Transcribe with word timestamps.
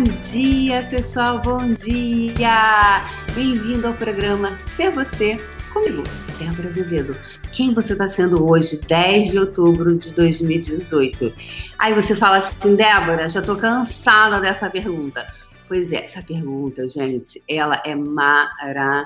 Bom 0.00 0.16
dia, 0.32 0.82
pessoal, 0.88 1.42
bom 1.42 1.74
dia! 1.74 3.02
Bem-vindo 3.34 3.86
ao 3.86 3.92
programa 3.92 4.58
Ser 4.74 4.90
Você 4.92 5.38
comigo, 5.74 6.02
Débora 6.38 6.70
Azevedo. 6.70 7.14
Quem 7.52 7.74
você 7.74 7.92
está 7.92 8.08
sendo 8.08 8.42
hoje, 8.48 8.80
10 8.80 9.30
de 9.30 9.38
outubro 9.38 9.98
de 9.98 10.10
2018? 10.12 11.34
Aí 11.78 11.92
você 11.92 12.16
fala 12.16 12.38
assim, 12.38 12.74
Débora, 12.74 13.28
já 13.28 13.40
estou 13.40 13.56
cansada 13.56 14.40
dessa 14.40 14.70
pergunta. 14.70 15.30
Pois 15.68 15.92
é, 15.92 16.06
essa 16.06 16.22
pergunta, 16.22 16.88
gente, 16.88 17.42
ela 17.46 17.82
é 17.84 17.94
maravilhosa. 17.94 19.04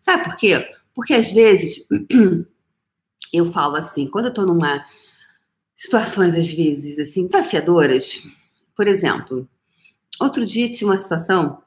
Sabe 0.00 0.24
por 0.24 0.36
quê? 0.36 0.70
Porque 0.94 1.14
às 1.14 1.32
vezes 1.32 1.88
eu 3.32 3.50
falo 3.52 3.76
assim, 3.76 4.06
quando 4.06 4.26
eu 4.26 4.32
estou 4.32 4.44
numa 4.44 4.84
situações 5.74 6.34
às 6.34 6.52
vezes 6.52 6.98
assim 6.98 7.26
desafiadoras, 7.26 8.22
por 8.80 8.88
exemplo, 8.88 9.46
outro 10.18 10.46
dia 10.46 10.72
tinha 10.72 10.88
uma 10.88 10.96
situação 10.96 11.62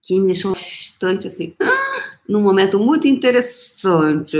que 0.00 0.20
me 0.20 0.28
deixou 0.28 0.52
bastante 0.52 1.26
assim, 1.26 1.56
num 2.28 2.40
momento 2.40 2.78
muito 2.78 3.08
interessante. 3.08 4.36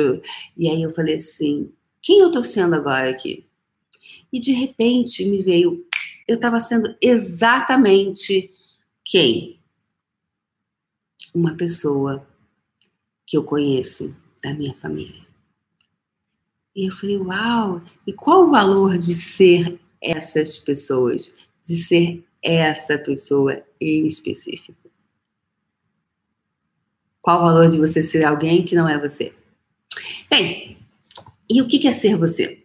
E 0.56 0.70
aí 0.70 0.80
eu 0.80 0.94
falei 0.94 1.16
assim: 1.16 1.72
quem 2.00 2.20
eu 2.20 2.30
tô 2.30 2.44
sendo 2.44 2.76
agora 2.76 3.10
aqui? 3.10 3.44
E 4.32 4.38
de 4.38 4.52
repente 4.52 5.24
me 5.24 5.42
veio, 5.42 5.84
eu 6.28 6.36
estava 6.36 6.60
sendo 6.60 6.94
exatamente 7.02 8.54
quem? 9.04 9.58
Uma 11.34 11.56
pessoa 11.56 12.24
que 13.26 13.36
eu 13.36 13.42
conheço 13.42 14.14
da 14.40 14.54
minha 14.54 14.74
família. 14.74 15.26
E 16.76 16.88
eu 16.88 16.94
falei, 16.94 17.18
uau! 17.18 17.82
E 18.06 18.12
qual 18.12 18.44
o 18.44 18.50
valor 18.52 18.96
de 18.96 19.16
ser 19.16 19.80
essas 20.00 20.60
pessoas? 20.60 21.34
De 21.66 21.76
ser 21.76 22.24
essa 22.42 22.98
pessoa 22.98 23.62
em 23.80 24.06
específico? 24.06 24.90
Qual 27.20 27.38
o 27.38 27.42
valor 27.42 27.70
de 27.70 27.78
você 27.78 28.02
ser 28.02 28.24
alguém 28.24 28.64
que 28.64 28.74
não 28.74 28.88
é 28.88 28.98
você? 28.98 29.32
Bem, 30.28 30.76
e 31.48 31.60
o 31.60 31.68
que 31.68 31.86
é 31.86 31.92
ser 31.92 32.16
você? 32.16 32.64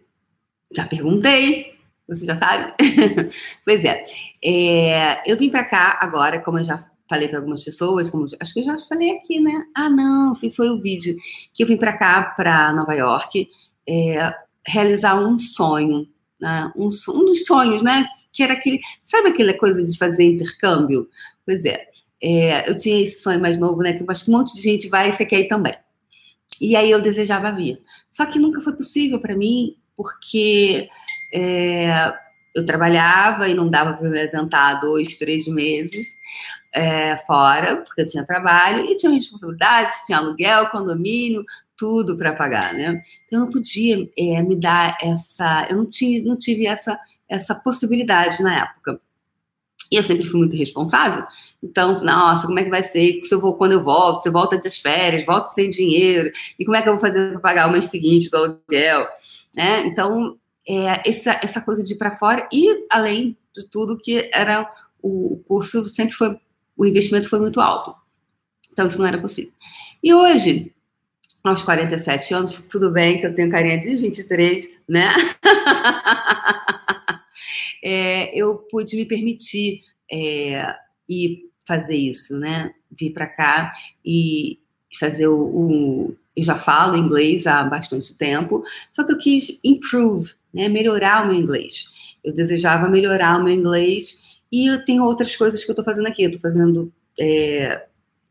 Já 0.72 0.86
perguntei, 0.86 1.78
você 2.08 2.24
já 2.24 2.36
sabe? 2.36 2.72
pois 3.64 3.84
é, 3.84 4.04
é, 4.42 5.30
eu 5.30 5.36
vim 5.36 5.50
para 5.50 5.64
cá 5.64 5.98
agora, 6.00 6.40
como 6.40 6.58
eu 6.58 6.64
já 6.64 6.84
falei 7.08 7.28
para 7.28 7.38
algumas 7.38 7.62
pessoas, 7.62 8.10
como 8.10 8.26
acho 8.38 8.52
que 8.52 8.60
eu 8.60 8.64
já 8.64 8.78
falei 8.80 9.12
aqui, 9.12 9.40
né? 9.40 9.64
Ah, 9.74 9.88
não, 9.88 10.34
fiz 10.34 10.56
foi 10.56 10.68
o 10.70 10.80
vídeo 10.80 11.16
que 11.54 11.62
eu 11.62 11.66
vim 11.66 11.76
para 11.76 11.96
cá, 11.96 12.22
para 12.36 12.72
Nova 12.72 12.94
York, 12.94 13.48
é, 13.88 14.34
realizar 14.66 15.14
um 15.14 15.38
sonho, 15.38 16.06
né? 16.40 16.70
um, 16.76 16.88
um 16.88 17.24
dos 17.24 17.44
sonhos, 17.46 17.82
né? 17.82 18.06
Que 18.32 18.42
era 18.42 18.54
aquele, 18.54 18.80
sabe 19.02 19.28
aquela 19.28 19.54
coisa 19.54 19.82
de 19.82 19.96
fazer 19.96 20.24
intercâmbio? 20.24 21.08
Pois 21.44 21.64
é, 21.64 21.86
é, 22.22 22.68
eu 22.68 22.76
tinha 22.76 23.02
esse 23.02 23.22
sonho 23.22 23.40
mais 23.40 23.58
novo, 23.58 23.82
né? 23.82 23.92
Que 23.92 24.02
eu 24.02 24.06
acho 24.08 24.24
que 24.24 24.30
um 24.30 24.38
monte 24.38 24.54
de 24.54 24.62
gente 24.62 24.88
vai 24.88 25.08
e 25.08 25.12
você 25.12 25.24
quer 25.24 25.40
ir 25.40 25.48
também. 25.48 25.74
E 26.60 26.74
aí 26.76 26.90
eu 26.90 27.00
desejava 27.00 27.52
vir. 27.52 27.80
Só 28.10 28.26
que 28.26 28.38
nunca 28.38 28.60
foi 28.60 28.74
possível 28.74 29.20
para 29.20 29.36
mim, 29.36 29.76
porque 29.96 30.88
é, 31.32 32.12
eu 32.54 32.66
trabalhava 32.66 33.48
e 33.48 33.54
não 33.54 33.68
dava 33.70 33.92
para 33.92 34.02
me 34.02 34.08
apresentar 34.08 34.74
dois, 34.74 35.16
três 35.16 35.46
meses 35.46 36.18
é, 36.72 37.16
fora, 37.18 37.78
porque 37.78 38.02
eu 38.02 38.10
tinha 38.10 38.24
trabalho 38.24 38.84
e 38.90 38.96
tinha 38.96 39.12
responsabilidades, 39.12 40.04
tinha 40.06 40.18
aluguel, 40.18 40.68
condomínio, 40.70 41.44
tudo 41.76 42.16
para 42.16 42.32
pagar, 42.32 42.74
né? 42.74 43.02
Então 43.24 43.40
eu 43.40 43.44
não 43.44 43.52
podia 43.52 44.08
é, 44.16 44.42
me 44.42 44.56
dar 44.56 44.98
essa, 45.00 45.66
eu 45.70 45.76
não, 45.76 45.86
tinha, 45.86 46.22
não 46.22 46.36
tive 46.36 46.66
essa, 46.66 46.98
essa 47.28 47.54
possibilidade 47.54 48.42
na 48.42 48.62
época. 48.62 49.00
E 49.90 49.96
eu 49.96 50.02
sempre 50.02 50.24
fui 50.24 50.38
muito 50.38 50.56
responsável. 50.56 51.24
Então, 51.62 52.04
nossa, 52.04 52.46
como 52.46 52.58
é 52.58 52.64
que 52.64 52.70
vai 52.70 52.82
ser 52.82 53.20
se 53.24 53.34
eu 53.34 53.40
vou 53.40 53.56
quando 53.56 53.72
eu 53.72 53.82
volto? 53.82 54.22
Você 54.22 54.30
volta 54.30 54.58
das 54.58 54.78
férias, 54.78 55.24
volta 55.24 55.50
sem 55.50 55.70
dinheiro. 55.70 56.30
E 56.58 56.64
como 56.64 56.76
é 56.76 56.82
que 56.82 56.88
eu 56.88 56.92
vou 56.94 57.00
fazer 57.00 57.30
para 57.32 57.40
pagar 57.40 57.68
o 57.68 57.72
mês 57.72 57.86
seguinte 57.86 58.30
do 58.30 58.36
aluguel? 58.36 59.06
Né? 59.54 59.86
Então, 59.86 60.38
é, 60.66 61.08
essa, 61.08 61.40
essa 61.42 61.60
coisa 61.60 61.82
de 61.82 61.94
ir 61.94 61.96
para 61.96 62.16
fora 62.16 62.46
e 62.52 62.86
além 62.90 63.36
de 63.54 63.68
tudo 63.70 63.96
que 63.96 64.30
era 64.32 64.70
o 65.02 65.42
curso 65.48 65.88
sempre 65.88 66.12
foi 66.12 66.36
o 66.76 66.86
investimento 66.86 67.28
foi 67.28 67.40
muito 67.40 67.60
alto. 67.60 67.94
Então, 68.70 68.86
isso 68.86 68.98
não 68.98 69.06
era 69.06 69.18
possível. 69.18 69.52
E 70.02 70.14
hoje, 70.14 70.72
aos 71.42 71.62
47 71.62 72.34
anos, 72.34 72.62
tudo 72.62 72.90
bem 72.90 73.18
que 73.18 73.26
eu 73.26 73.34
tenho 73.34 73.50
carinha 73.50 73.80
de 73.80 73.96
23, 73.96 74.80
né? 74.88 75.08
é, 77.82 78.36
eu 78.38 78.56
pude 78.70 78.96
me 78.96 79.04
permitir 79.04 79.82
é, 80.10 80.74
ir 81.08 81.48
fazer 81.66 81.96
isso, 81.96 82.38
né? 82.38 82.72
Vir 82.90 83.12
para 83.12 83.26
cá 83.26 83.72
e 84.04 84.58
fazer 84.98 85.28
o, 85.28 85.38
o, 85.38 86.16
Eu 86.34 86.42
já 86.42 86.56
falo 86.56 86.96
inglês 86.96 87.46
há 87.46 87.62
bastante 87.64 88.16
tempo, 88.16 88.64
só 88.92 89.04
que 89.04 89.12
eu 89.12 89.18
quis 89.18 89.60
improve, 89.62 90.32
né? 90.52 90.68
Melhorar 90.68 91.24
o 91.24 91.28
meu 91.28 91.36
inglês. 91.36 91.92
Eu 92.24 92.32
desejava 92.32 92.88
melhorar 92.88 93.38
o 93.38 93.44
meu 93.44 93.52
inglês 93.52 94.18
e 94.50 94.66
eu 94.66 94.84
tenho 94.84 95.04
outras 95.04 95.36
coisas 95.36 95.64
que 95.64 95.70
eu 95.70 95.74
estou 95.74 95.84
fazendo 95.84 96.06
aqui. 96.06 96.22
Eu 96.22 96.30
estou 96.30 96.50
fazendo 96.50 96.92
é, 97.18 97.86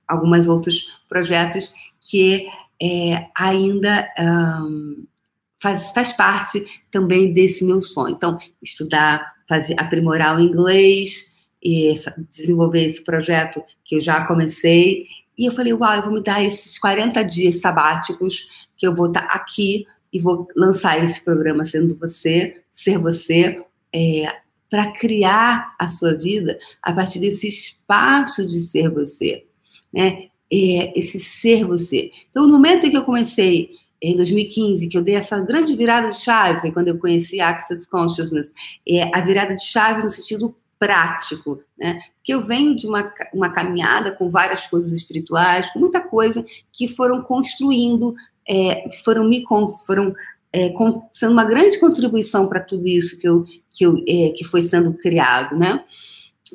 alguns 0.07 0.47
outros 0.47 0.99
projetos 1.07 1.73
que 2.01 2.47
é, 2.81 3.27
ainda 3.35 4.07
um, 4.19 5.05
faz, 5.67 5.91
faz 5.91 6.13
parte 6.13 6.65
também 6.91 7.33
desse 7.33 7.63
meu 7.65 7.81
sonho. 7.81 8.15
Então, 8.15 8.37
estudar 8.61 9.35
fazer, 9.47 9.75
aprimorar 9.77 10.37
o 10.37 10.41
inglês 10.41 11.35
e 11.61 11.99
desenvolver 12.29 12.85
esse 12.85 13.03
projeto 13.03 13.63
que 13.83 13.95
eu 13.95 14.01
já 14.01 14.25
comecei. 14.25 15.05
E 15.37 15.45
eu 15.45 15.51
falei, 15.51 15.73
uau, 15.73 15.93
eu 15.93 16.03
vou 16.03 16.13
me 16.13 16.23
dar 16.23 16.43
esses 16.43 16.77
40 16.77 17.23
dias 17.23 17.57
sabáticos 17.57 18.47
que 18.77 18.87
eu 18.87 18.95
vou 18.95 19.07
estar 19.07 19.25
aqui 19.25 19.85
e 20.11 20.19
vou 20.19 20.47
lançar 20.55 21.03
esse 21.03 21.21
programa 21.21 21.65
sendo 21.65 21.95
você, 21.95 22.61
ser 22.71 22.97
você, 22.97 23.63
é, 23.93 24.35
para 24.69 24.91
criar 24.91 25.75
a 25.79 25.89
sua 25.89 26.13
vida 26.13 26.59
a 26.81 26.91
partir 26.93 27.19
desse 27.19 27.47
espaço 27.47 28.45
de 28.45 28.59
ser 28.59 28.89
você, 28.89 29.45
né? 29.93 30.27
É, 30.49 30.97
esse 30.97 31.19
ser 31.19 31.65
você. 31.65 32.09
Então, 32.29 32.47
no 32.47 32.53
momento 32.53 32.85
em 32.85 32.89
que 32.89 32.95
eu 32.95 33.03
comecei 33.03 33.69
em 34.01 34.15
2015, 34.15 34.87
que 34.87 34.97
eu 34.97 35.01
dei 35.01 35.15
essa 35.15 35.39
grande 35.39 35.75
virada 35.75 36.09
de 36.09 36.17
chave, 36.17 36.61
foi 36.61 36.71
quando 36.71 36.89
eu 36.89 36.97
conheci 36.97 37.39
Access 37.39 37.87
Consciousness, 37.89 38.51
é 38.87 39.15
a 39.15 39.21
virada 39.21 39.55
de 39.55 39.63
chave 39.63 40.03
no 40.03 40.09
sentido 40.09 40.55
prático, 40.79 41.61
né? 41.77 42.01
Porque 42.17 42.33
eu 42.33 42.41
venho 42.41 42.75
de 42.75 42.85
uma, 42.87 43.11
uma 43.33 43.49
caminhada 43.49 44.11
com 44.11 44.29
várias 44.29 44.67
coisas 44.67 44.91
espirituais, 44.91 45.71
com 45.71 45.79
muita 45.79 45.99
coisa 45.99 46.45
que 46.71 46.87
foram 46.87 47.23
construindo, 47.23 48.13
é, 48.47 48.89
foram 49.03 49.27
me 49.27 49.43
foram 49.85 50.13
é, 50.53 50.69
com, 50.69 51.09
sendo 51.13 51.33
uma 51.33 51.45
grande 51.45 51.79
contribuição 51.79 52.47
para 52.47 52.59
tudo 52.59 52.87
isso 52.87 53.19
que 53.19 53.27
eu, 53.27 53.45
que, 53.71 53.85
eu, 53.85 54.03
é, 54.07 54.29
que 54.29 54.43
foi 54.43 54.61
sendo 54.61 54.93
criado, 54.93 55.57
né? 55.57 55.83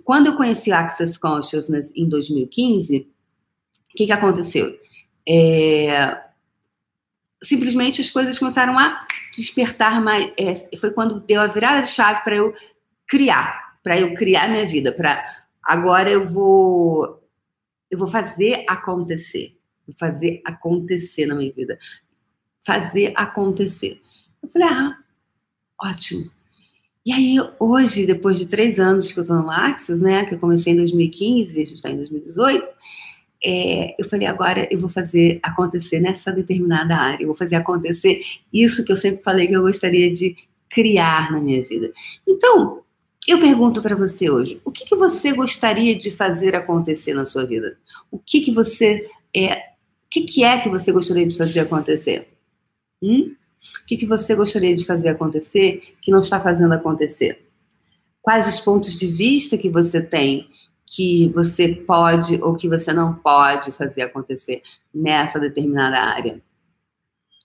Quando 0.05 0.29
eu 0.29 0.37
conheci 0.37 0.73
Access 0.73 1.19
Consciousness 1.19 1.93
em 1.95 2.09
2015, 2.09 2.99
o 2.99 3.97
que, 3.97 4.07
que 4.07 4.13
aconteceu? 4.13 4.75
É, 5.29 6.19
simplesmente 7.43 8.01
as 8.01 8.11
coisas 8.11 8.39
começaram 8.39 8.79
a 8.79 9.07
despertar 9.37 10.01
mais. 10.01 10.33
É, 10.37 10.55
foi 10.77 10.91
quando 10.91 11.21
deu 11.21 11.41
a 11.41 11.47
virada 11.47 11.83
de 11.83 11.91
chave 11.91 12.23
para 12.23 12.37
eu 12.37 12.55
criar, 13.07 13.79
para 13.83 13.99
eu 13.99 14.15
criar 14.15 14.49
minha 14.49 14.67
vida, 14.67 14.93
para 14.93 15.45
agora 15.63 16.11
eu 16.11 16.29
vou 16.29 17.21
eu 17.91 17.99
vou 17.99 18.09
fazer 18.09 18.65
acontecer, 18.67 19.59
vou 19.87 19.95
fazer 19.99 20.41
acontecer 20.47 21.27
na 21.27 21.35
minha 21.35 21.53
vida, 21.53 21.79
fazer 22.65 23.13
acontecer. 23.15 24.01
Eu 24.43 24.49
falei, 24.49 24.69
ah, 24.69 24.97
ótimo. 25.79 26.31
E 27.05 27.13
aí, 27.13 27.37
hoje, 27.59 28.07
depois 28.07 28.39
de 28.39 28.47
três 28.47 28.79
anos 28.79 29.13
que 29.13 29.19
eu 29.19 29.23
estou 29.23 29.37
no 29.37 29.51
Axis, 29.51 30.01
né, 30.01 30.25
que 30.25 30.35
eu 30.35 30.39
comecei 30.39 30.73
em 30.73 30.77
2015, 30.77 31.51
a 31.51 31.65
gente 31.65 31.75
está 31.75 31.91
em 31.91 31.97
2018, 31.97 32.67
é, 33.45 33.95
eu 33.99 34.09
falei, 34.09 34.27
agora 34.27 34.69
eu 34.71 34.79
vou 34.79 34.89
fazer 34.89 35.41
acontecer 35.43 36.01
nessa 36.01 36.31
determinada 36.31 36.95
área, 36.97 37.23
eu 37.23 37.29
vou 37.29 37.37
fazer 37.37 37.57
acontecer 37.57 38.23
isso 38.53 38.85
que 38.85 38.93
eu 38.93 38.97
sempre 38.97 39.23
falei 39.23 39.49
que 39.49 39.55
eu 39.55 39.63
gostaria 39.63 40.11
de 40.11 40.37
criar 40.71 41.31
na 41.33 41.41
minha 41.41 41.63
vida. 41.63 41.93
Então, 42.27 42.83
eu 43.27 43.39
pergunto 43.39 43.83
para 43.83 43.97
você 43.97 44.31
hoje, 44.31 44.61
o 44.65 44.71
que, 44.71 44.85
que 44.85 44.97
você 44.97 45.33
gostaria 45.33 45.97
de 45.97 46.11
fazer 46.11 46.55
acontecer 46.55 47.15
na 47.15 47.27
sua 47.27 47.45
vida? 47.45 47.77
O 48.11 48.19
que, 48.19 48.41
que 48.41 48.53
você 48.53 49.09
é, 49.35 49.55
o 49.55 50.09
que, 50.11 50.23
que 50.23 50.45
é 50.45 50.61
que 50.61 50.69
você 50.69 50.93
gostaria 50.93 51.27
de 51.27 51.37
fazer 51.37 51.61
acontecer? 51.61 52.29
Hum? 53.03 53.35
O 53.83 53.87
que, 53.87 53.97
que 53.97 54.07
você 54.07 54.35
gostaria 54.35 54.75
de 54.75 54.85
fazer 54.85 55.09
acontecer 55.09 55.95
que 56.03 56.11
não 56.11 56.21
está 56.21 56.41
fazendo 56.41 56.73
acontecer? 56.75 57.47
Quais 58.21 58.47
os 58.49 58.61
pontos 58.61 58.99
de 58.99 59.07
vista 59.07 59.57
que 59.57 59.69
você 59.69 60.01
tem 60.01 60.49
que 60.95 61.31
você 61.31 61.69
pode 61.69 62.39
ou 62.43 62.55
que 62.55 62.69
você 62.69 62.93
não 62.93 63.15
pode 63.15 63.73
fazer 63.73 64.03
acontecer 64.03 64.63
nessa 64.95 65.41
determinada 65.41 65.99
área 65.99 66.43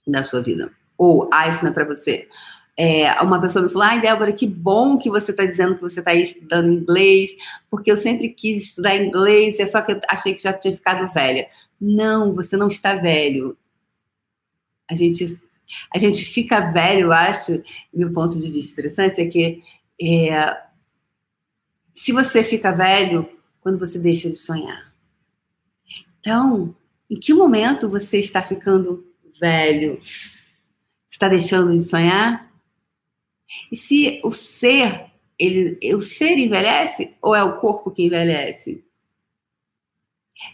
da 0.06 0.22
sua 0.22 0.42
vida. 0.42 0.70
Ou, 0.98 1.30
ah, 1.32 1.48
isso 1.48 1.64
não 1.64 1.72
é 1.72 1.74
para 1.74 1.86
você. 1.86 2.28
É, 2.76 3.10
uma 3.22 3.40
pessoa 3.40 3.64
me 3.64 3.72
falou: 3.72 3.88
ai, 3.88 4.02
Débora, 4.02 4.34
que 4.34 4.46
bom 4.46 4.98
que 4.98 5.10
você 5.10 5.32
está 5.32 5.46
dizendo 5.46 5.76
que 5.76 5.82
você 5.82 6.00
está 6.00 6.14
estudando 6.14 6.74
inglês, 6.74 7.32
porque 7.72 7.90
eu 7.90 7.96
sempre 7.96 8.28
quis 8.30 8.66
estudar 8.66 8.98
inglês, 8.98 9.60
é 9.62 9.66
só 9.66 9.82
que 9.82 9.94
eu 9.94 10.02
achei 10.10 10.34
que 10.34 10.44
já 10.44 10.52
tinha 10.52 10.74
ficado 10.74 11.08
velha. 11.14 11.48
Não, 11.80 12.36
você 12.36 12.58
não 12.58 12.68
está 12.68 12.96
velho. 12.96 13.58
A 14.92 14.94
gente, 14.94 15.42
a 15.94 15.98
gente 15.98 16.22
fica 16.26 16.72
velho, 16.72 17.08
eu 17.08 17.12
acho, 17.14 17.64
meu 17.94 18.12
ponto 18.12 18.38
de 18.38 18.52
vista 18.52 18.74
interessante 18.74 19.22
é 19.22 19.26
que 19.28 19.64
é, 20.02 20.58
se 21.94 22.12
você 22.12 22.44
fica 22.44 22.72
velho 22.72 23.37
quando 23.68 23.80
você 23.80 24.00
deixa 24.00 24.30
de 24.30 24.38
sonhar. 24.38 24.94
Então, 26.22 26.74
em 27.10 27.20
que 27.20 27.34
momento 27.34 27.90
você 27.90 28.18
está 28.18 28.42
ficando 28.42 29.06
velho? 29.42 30.00
Está 31.12 31.28
deixando 31.28 31.74
de 31.74 31.84
sonhar? 31.84 32.50
E 33.70 33.76
se 33.76 34.22
o 34.24 34.32
ser, 34.32 35.08
ele, 35.38 35.78
o 35.94 36.02
ser 36.02 36.38
envelhece 36.38 37.14
ou 37.22 37.36
é 37.36 37.44
o 37.44 37.60
corpo 37.60 37.92
que 37.92 38.06
envelhece? 38.06 38.86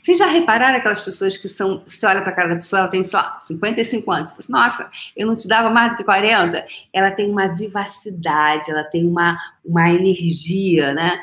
Vocês 0.01 0.18
já 0.18 0.25
repararam 0.25 0.80
aquelas 0.80 1.04
pessoas 1.04 1.38
que 1.38 1.48
são, 1.48 1.83
você 1.86 2.04
olha 2.07 2.24
para 2.24 2.31
a 2.31 2.36
cara 2.36 2.50
da 2.50 2.56
pessoa, 2.56 2.80
ela 2.80 2.89
tem 2.89 3.04
só 3.04 3.44
55 3.45 4.12
anos, 4.12 4.30
você 4.30 4.42
fala 4.42 4.66
assim, 4.66 4.80
nossa, 4.81 4.92
eu 5.16 5.27
não 5.27 5.36
te 5.36 5.48
dava 5.48 5.69
mais 5.69 5.92
do 5.92 5.98
que 5.98 6.04
40? 6.04 6.66
Ela 6.92 7.12
tem 7.12 7.30
uma 7.30 7.50
vivacidade, 7.50 8.71
ela 8.71 8.83
tem 8.83 9.06
uma, 9.06 9.38
uma 9.63 9.92
energia, 9.92 10.95
né? 10.95 11.21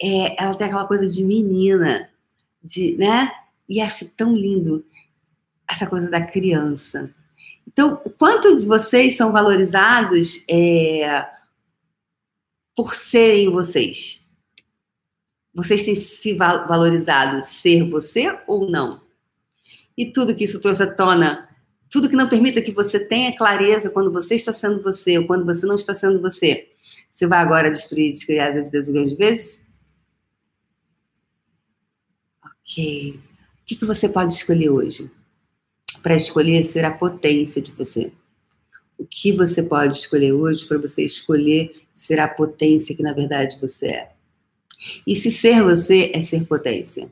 É, 0.00 0.42
ela 0.42 0.54
tem 0.54 0.66
aquela 0.66 0.86
coisa 0.86 1.06
de 1.06 1.24
menina, 1.24 2.10
de, 2.62 2.96
né? 2.96 3.30
E 3.68 3.80
acho 3.80 4.08
tão 4.14 4.36
lindo 4.36 4.84
essa 5.68 5.86
coisa 5.86 6.10
da 6.10 6.20
criança. 6.20 7.14
Então, 7.66 7.96
quanto 8.18 8.58
de 8.58 8.66
vocês 8.66 9.16
são 9.16 9.32
valorizados 9.32 10.44
é, 10.48 11.26
por 12.76 12.94
serem 12.94 13.50
vocês? 13.50 14.22
Vocês 15.54 15.84
têm 15.84 15.94
se 15.94 16.34
valorizado 16.34 17.46
ser 17.46 17.84
você 17.88 18.38
ou 18.46 18.68
não? 18.68 19.00
E 19.96 20.06
tudo 20.06 20.34
que 20.34 20.44
isso 20.44 20.60
trouxe 20.60 20.82
à 20.82 20.92
tona, 20.92 21.48
tudo 21.88 22.08
que 22.08 22.16
não 22.16 22.28
permita 22.28 22.60
que 22.60 22.72
você 22.72 22.98
tenha 22.98 23.36
clareza 23.36 23.88
quando 23.88 24.10
você 24.10 24.34
está 24.34 24.52
sendo 24.52 24.82
você 24.82 25.18
ou 25.18 25.26
quando 25.26 25.44
você 25.44 25.64
não 25.64 25.76
está 25.76 25.94
sendo 25.94 26.20
você, 26.20 26.68
você 27.12 27.26
vai 27.26 27.38
agora 27.38 27.70
destruir, 27.70 28.12
descriar 28.12 28.52
vezes, 28.52 28.72
vezes, 28.72 29.10
de 29.10 29.16
vezes? 29.16 29.63
O 32.64 33.66
que, 33.66 33.76
que 33.76 33.84
você 33.84 34.08
pode 34.08 34.34
escolher 34.34 34.70
hoje? 34.70 35.10
para 36.04 36.16
escolher 36.16 36.62
ser 36.64 36.84
a 36.84 36.90
potência 36.92 37.62
de 37.62 37.70
você. 37.70 38.12
O 38.98 39.06
que 39.06 39.32
você 39.32 39.62
pode 39.62 39.96
escolher 39.96 40.32
hoje 40.32 40.66
para 40.66 40.76
você 40.76 41.02
escolher 41.02 41.82
ser 41.94 42.20
a 42.20 42.28
potência 42.28 42.94
que 42.94 43.02
na 43.02 43.14
verdade 43.14 43.58
você 43.58 43.86
é? 43.86 44.12
E 45.06 45.16
se 45.16 45.30
ser 45.30 45.62
você 45.62 46.12
é 46.14 46.20
ser 46.20 46.44
potência? 46.44 47.10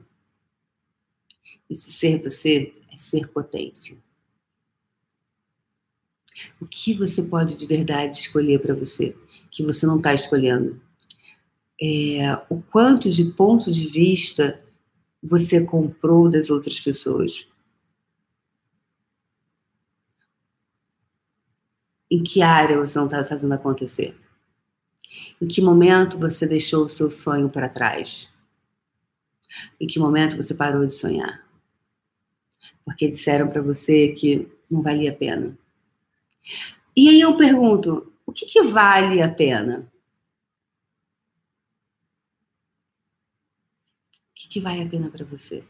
E 1.70 1.74
se 1.74 1.90
ser 1.90 2.20
você 2.22 2.74
é 2.92 2.98
ser 2.98 3.28
potência? 3.28 3.96
O 6.60 6.66
que 6.66 6.92
você 6.92 7.22
pode 7.22 7.56
de 7.56 7.64
verdade 7.64 8.18
escolher 8.18 8.60
para 8.60 8.74
você 8.74 9.16
que 9.50 9.62
você 9.62 9.86
não 9.86 9.96
está 9.96 10.12
escolhendo? 10.12 10.78
É, 11.80 12.34
o 12.50 12.60
quanto 12.60 13.10
de 13.10 13.24
ponto 13.32 13.72
de 13.72 13.88
vista 13.88 14.62
você 15.22 15.60
comprou 15.64 16.28
das 16.28 16.50
outras 16.50 16.80
pessoas? 16.80 17.46
Em 22.10 22.22
que 22.22 22.42
área 22.42 22.78
você 22.78 22.98
não 22.98 23.06
está 23.06 23.24
fazendo 23.24 23.52
acontecer? 23.52 24.18
Em 25.40 25.46
que 25.46 25.60
momento 25.60 26.18
você 26.18 26.46
deixou 26.46 26.84
o 26.84 26.88
seu 26.88 27.10
sonho 27.10 27.48
para 27.48 27.68
trás? 27.68 28.28
Em 29.80 29.86
que 29.86 29.98
momento 29.98 30.36
você 30.36 30.54
parou 30.54 30.84
de 30.84 30.92
sonhar? 30.92 31.46
Porque 32.84 33.08
disseram 33.08 33.48
para 33.48 33.62
você 33.62 34.08
que 34.08 34.50
não 34.70 34.82
valia 34.82 35.10
a 35.10 35.14
pena. 35.14 35.56
E 36.96 37.08
aí 37.08 37.20
eu 37.20 37.36
pergunto: 37.36 38.12
o 38.26 38.32
que, 38.32 38.46
que 38.46 38.62
vale 38.62 39.22
a 39.22 39.28
pena? 39.28 39.91
Que, 44.42 44.48
que 44.48 44.60
vale 44.60 44.82
a 44.82 44.86
pena 44.86 45.08
para 45.08 45.24
você? 45.24 45.62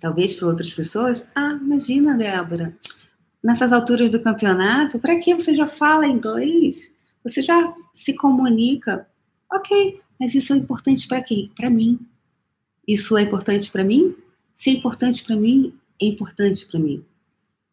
Talvez 0.00 0.34
para 0.34 0.48
outras 0.48 0.72
pessoas, 0.72 1.24
ah, 1.34 1.58
imagina, 1.60 2.16
Débora, 2.16 2.76
nessas 3.42 3.72
alturas 3.72 4.10
do 4.10 4.20
campeonato, 4.20 4.98
para 4.98 5.16
que 5.16 5.34
você 5.34 5.54
já 5.54 5.66
fala 5.66 6.06
inglês? 6.06 6.92
Você 7.22 7.42
já 7.42 7.74
se 7.94 8.14
comunica? 8.14 9.06
Ok, 9.52 10.00
mas 10.18 10.34
isso 10.34 10.52
é 10.52 10.56
importante 10.56 11.06
para 11.06 11.22
quem? 11.22 11.50
Para 11.54 11.70
mim. 11.70 11.98
Isso 12.86 13.16
é 13.16 13.22
importante 13.22 13.70
para 13.70 13.84
mim? 13.84 14.14
Se 14.56 14.70
é 14.70 14.72
importante 14.72 15.24
para 15.24 15.36
mim, 15.36 15.74
é 16.00 16.06
importante 16.06 16.66
para 16.66 16.80
mim. 16.80 17.04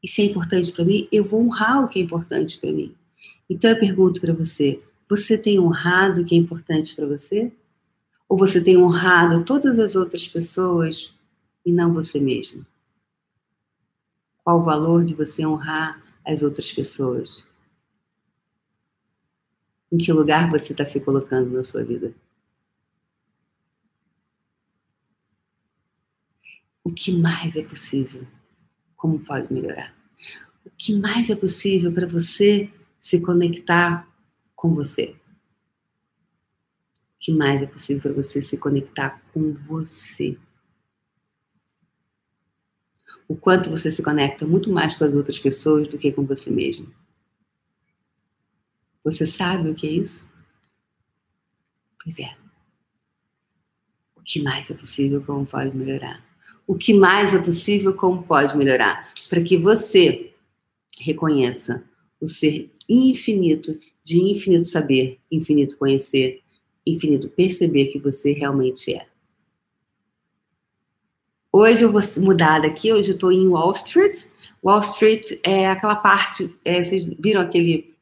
E 0.04 0.08
se 0.08 0.22
é 0.22 0.26
importante 0.26 0.72
para 0.72 0.86
mim, 0.86 1.08
eu 1.12 1.24
vou 1.24 1.42
honrar 1.42 1.84
o 1.84 1.88
que 1.88 2.00
é 2.00 2.04
importante 2.04 2.60
para 2.60 2.72
mim. 2.72 2.94
Então 3.50 3.70
eu 3.70 3.80
pergunto 3.80 4.22
para 4.22 4.34
você: 4.34 4.80
você 5.10 5.38
tem 5.38 5.60
honrado 5.60 6.22
o 6.22 6.26
que 6.26 6.36
é 6.36 6.38
importante 6.38 6.96
para 6.96 7.08
você? 7.08 7.52
Ou 8.36 8.38
você 8.38 8.62
tem 8.62 8.76
honrado 8.76 9.46
todas 9.46 9.80
as 9.80 9.96
outras 9.96 10.28
pessoas 10.28 11.10
e 11.66 11.72
não 11.72 11.94
você 11.94 12.20
mesmo? 12.20 12.66
Qual 14.44 14.60
o 14.60 14.64
valor 14.66 15.06
de 15.06 15.14
você 15.14 15.46
honrar 15.46 16.04
as 16.26 16.42
outras 16.42 16.70
pessoas? 16.70 17.48
Em 19.90 19.96
que 19.96 20.12
lugar 20.12 20.52
você 20.52 20.74
está 20.74 20.86
se 20.86 21.00
colocando 21.00 21.50
na 21.50 21.64
sua 21.64 21.82
vida? 21.82 22.14
O 26.84 26.92
que 26.92 27.14
mais 27.14 27.56
é 27.56 27.64
possível? 27.64 28.28
Como 28.98 29.18
pode 29.18 29.54
melhorar? 29.54 29.96
O 30.66 30.72
que 30.72 30.94
mais 31.00 31.30
é 31.30 31.38
possível 31.38 31.90
para 31.90 32.06
você 32.06 32.70
se 33.00 33.18
conectar 33.22 34.06
com 34.58 34.76
você? 34.76 35.16
Que 37.26 37.34
mais 37.34 37.62
é 37.62 37.66
possível 37.66 38.14
para 38.14 38.22
você 38.22 38.42
se 38.42 38.56
conectar 38.56 39.20
com 39.34 39.54
você? 39.54 40.38
o 43.28 43.36
quanto 43.36 43.70
você 43.70 43.92
se 43.92 44.04
conecta 44.04 44.46
muito 44.46 44.72
mais 44.72 44.96
com 44.96 45.04
as 45.04 45.14
outras 45.14 45.40
pessoas 45.40 45.88
do 45.88 45.98
que 45.98 46.12
com 46.12 46.26
você 46.26 46.50
mesmo. 46.50 46.94
Você 49.04 49.26
sabe 49.26 49.70
o 49.70 49.76
que 49.76 49.88
é 49.88 49.92
isso? 49.92 50.28
Pois 52.04 52.18
é. 52.20 52.36
O 54.16 54.22
que 54.22 54.42
mais 54.42 54.70
é 54.70 54.74
possível, 54.74 55.24
como 55.24 55.46
pode 55.46 55.76
melhorar? 55.76 56.24
O 56.68 56.76
que 56.76 56.94
mais 56.94 57.34
é 57.34 57.40
possível, 57.40 57.94
como 57.94 58.24
pode 58.24 58.58
melhorar? 58.58 59.12
Para 59.30 59.44
que 59.44 59.58
você 59.58 60.34
reconheça 61.00 61.84
o 62.20 62.28
ser 62.28 62.72
infinito, 62.88 63.80
de 64.04 64.20
infinito 64.20 64.68
saber, 64.68 65.20
infinito 65.32 65.78
conhecer, 65.78 66.44
infinito 66.86 67.30
perceber 67.30 67.88
que 67.88 68.00
você 68.00 68.32
realmente 68.32 68.94
é. 68.94 69.08
Hoje 71.52 71.84
eu 71.84 71.92
vou 71.92 72.02
mudar 72.18 72.60
daqui, 72.60 72.92
hoje 72.92 73.12
eu 73.12 73.16
estou 73.16 73.32
em 73.32 73.48
Wall 73.48 73.72
Street. 73.72 74.20
Wall 74.62 74.82
Street 74.82 75.40
é 75.44 75.70
aquela 75.70 75.96
parte, 75.96 76.54
é, 76.66 76.84
vocês 76.84 77.06
viram 77.20 77.40
aquele, 77.40 77.96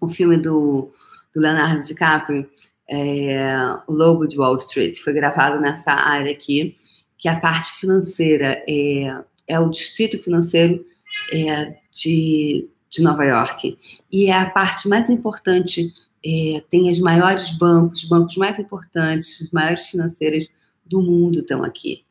o 0.00 0.08
filme 0.08 0.36
do, 0.36 0.92
do 1.34 1.40
Leonardo 1.40 1.82
DiCaprio, 1.82 2.48
é, 2.88 3.46
o 3.88 3.92
Lobo 3.92 4.28
de 4.28 4.38
Wall 4.38 4.56
Street, 4.58 4.98
foi 5.00 5.12
gravado 5.12 5.60
nessa 5.60 5.90
área 5.90 6.30
aqui, 6.30 6.76
que 7.18 7.28
a 7.28 7.40
parte 7.40 7.72
financeira, 7.72 8.62
é, 8.68 9.24
é 9.48 9.58
o 9.58 9.70
distrito 9.70 10.22
financeiro 10.22 10.86
é, 11.32 11.76
de, 11.92 12.68
de 12.90 13.02
Nova 13.02 13.24
York. 13.24 13.76
E 14.12 14.26
é 14.26 14.38
a 14.38 14.50
parte 14.50 14.88
mais 14.88 15.10
importante, 15.10 15.92
é, 16.24 16.62
tem 16.70 16.90
os 16.90 16.98
maiores 17.00 17.50
bancos, 17.50 18.02
os 18.02 18.08
bancos 18.08 18.36
mais 18.36 18.58
importantes, 18.58 19.42
as 19.42 19.50
maiores 19.50 19.86
financeiras 19.86 20.48
do 20.84 21.02
mundo 21.02 21.40
estão 21.40 21.62
aqui. 21.62 22.04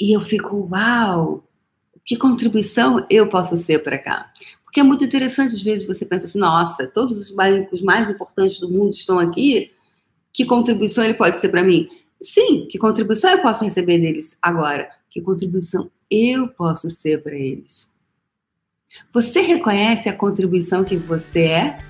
E 0.00 0.12
eu 0.12 0.20
fico, 0.20 0.68
uau, 0.72 1.44
que 2.04 2.16
contribuição 2.16 3.06
eu 3.10 3.28
posso 3.28 3.58
ser 3.58 3.80
para 3.82 3.98
cá? 3.98 4.32
Porque 4.64 4.80
é 4.80 4.82
muito 4.82 5.04
interessante, 5.04 5.54
às 5.54 5.62
vezes, 5.62 5.86
você 5.86 6.06
pensa 6.06 6.26
assim, 6.26 6.38
nossa, 6.38 6.86
todos 6.86 7.18
os 7.18 7.30
bancos 7.30 7.82
mais 7.82 8.08
importantes 8.08 8.58
do 8.58 8.70
mundo 8.70 8.92
estão 8.92 9.18
aqui, 9.18 9.72
que 10.32 10.46
contribuição 10.46 11.04
ele 11.04 11.14
pode 11.14 11.38
ser 11.38 11.48
para 11.50 11.62
mim? 11.62 11.88
Sim, 12.22 12.66
que 12.70 12.78
contribuição 12.78 13.30
eu 13.30 13.42
posso 13.42 13.64
receber 13.64 13.98
deles 13.98 14.38
agora? 14.40 14.88
Que 15.10 15.20
contribuição 15.20 15.90
eu 16.10 16.48
posso 16.48 16.88
ser 16.88 17.22
para 17.22 17.34
eles? 17.34 17.92
Você 19.12 19.40
reconhece 19.40 20.08
a 20.08 20.16
contribuição 20.16 20.84
que 20.84 20.96
você 20.96 21.42
é? 21.42 21.89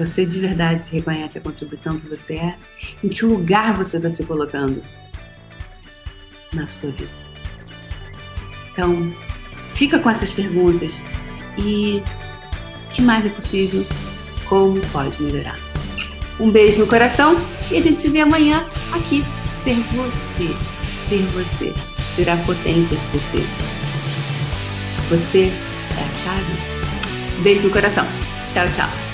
Você 0.00 0.26
de 0.26 0.40
verdade 0.40 0.90
reconhece 0.92 1.38
a 1.38 1.40
contribuição 1.40 1.98
que 1.98 2.08
você 2.08 2.34
é? 2.34 2.56
Em 3.04 3.08
que 3.08 3.24
lugar 3.24 3.76
você 3.76 3.98
está 3.98 4.10
se 4.10 4.24
colocando? 4.24 4.82
na 6.52 6.66
sua 6.68 6.90
vida. 6.90 7.10
Então, 8.72 9.14
fica 9.74 9.98
com 9.98 10.10
essas 10.10 10.32
perguntas 10.32 11.02
e 11.58 12.02
O 12.88 12.92
que 12.92 13.02
mais 13.02 13.24
é 13.24 13.28
possível? 13.28 13.86
Como 14.48 14.80
pode 14.88 15.22
melhorar? 15.22 15.56
Um 16.40 16.50
beijo 16.50 16.80
no 16.80 16.86
coração 16.86 17.36
e 17.70 17.76
a 17.76 17.80
gente 17.80 18.02
se 18.02 18.08
vê 18.08 18.20
amanhã 18.20 18.66
aqui. 18.92 19.22
Ser 19.62 19.76
você. 19.94 20.56
Ser 21.08 21.22
você. 21.28 21.72
Ser 22.16 22.28
a 22.28 22.36
potência 22.38 22.96
de 22.96 23.06
você. 23.06 23.46
Você 25.08 25.52
é 25.96 26.02
a 26.02 26.24
chave. 26.24 27.42
Beijo 27.42 27.68
no 27.68 27.70
coração. 27.70 28.06
Tchau, 28.52 28.66
tchau. 28.74 29.09